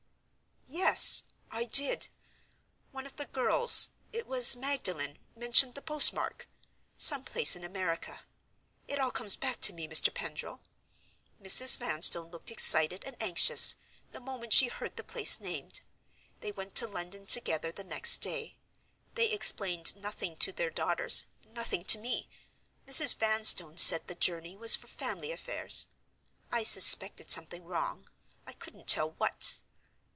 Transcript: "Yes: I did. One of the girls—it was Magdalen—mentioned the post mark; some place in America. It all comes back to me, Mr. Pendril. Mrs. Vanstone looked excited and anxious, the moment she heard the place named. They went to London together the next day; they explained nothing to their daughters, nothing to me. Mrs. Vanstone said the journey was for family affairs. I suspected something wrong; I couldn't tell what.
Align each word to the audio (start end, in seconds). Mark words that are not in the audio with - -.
"Yes: 0.73 1.23
I 1.51 1.65
did. 1.65 2.07
One 2.91 3.05
of 3.05 3.15
the 3.17 3.25
girls—it 3.25 4.25
was 4.25 4.55
Magdalen—mentioned 4.55 5.75
the 5.75 5.81
post 5.81 6.13
mark; 6.13 6.47
some 6.97 7.23
place 7.25 7.55
in 7.57 7.63
America. 7.65 8.21
It 8.87 8.97
all 8.97 9.11
comes 9.11 9.35
back 9.35 9.59
to 9.61 9.73
me, 9.73 9.85
Mr. 9.87 10.13
Pendril. 10.13 10.61
Mrs. 11.41 11.75
Vanstone 11.77 12.31
looked 12.31 12.51
excited 12.51 13.03
and 13.05 13.21
anxious, 13.21 13.75
the 14.11 14.21
moment 14.21 14.53
she 14.53 14.67
heard 14.69 14.95
the 14.97 15.03
place 15.03 15.39
named. 15.41 15.81
They 16.39 16.51
went 16.53 16.73
to 16.75 16.87
London 16.87 17.25
together 17.25 17.71
the 17.73 17.83
next 17.85 18.17
day; 18.17 18.57
they 19.15 19.29
explained 19.31 19.95
nothing 19.97 20.35
to 20.37 20.51
their 20.53 20.71
daughters, 20.71 21.25
nothing 21.45 21.83
to 21.85 21.97
me. 21.97 22.29
Mrs. 22.87 23.15
Vanstone 23.15 23.77
said 23.77 24.07
the 24.07 24.15
journey 24.15 24.55
was 24.55 24.75
for 24.77 24.87
family 24.87 25.31
affairs. 25.33 25.87
I 26.51 26.63
suspected 26.63 27.29
something 27.31 27.63
wrong; 27.65 28.09
I 28.47 28.53
couldn't 28.53 28.87
tell 28.87 29.11
what. 29.11 29.61